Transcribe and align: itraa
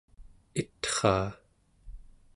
itraa 0.63 1.29